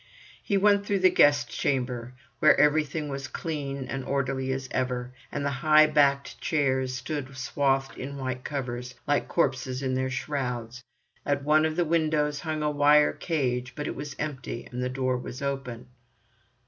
He 0.41 0.57
went 0.57 0.83
through 0.83 1.01
the 1.01 1.11
guest 1.11 1.47
chamber, 1.49 2.13
where 2.39 2.59
everything 2.59 3.07
was 3.07 3.27
clean 3.27 3.83
and 3.85 4.03
orderly 4.03 4.51
as 4.51 4.67
ever, 4.71 5.11
and 5.31 5.45
the 5.45 5.51
high 5.61 5.85
backed 5.85 6.41
chairs 6.41 6.95
stood 6.95 7.37
swathed 7.37 7.95
in 7.99 8.17
white 8.17 8.43
covers, 8.43 8.95
like 9.05 9.27
corpses 9.27 9.83
in 9.83 9.93
their 9.93 10.09
shrouds. 10.09 10.81
At 11.23 11.43
one 11.43 11.67
of 11.67 11.75
the 11.75 11.85
windows 11.85 12.39
hung 12.39 12.63
a 12.63 12.71
wire 12.71 13.13
cage, 13.13 13.73
but 13.75 13.85
it 13.85 13.95
was 13.95 14.15
empty 14.17 14.65
and 14.71 14.81
the 14.81 14.89
door 14.89 15.19
was 15.19 15.39
open. 15.43 15.85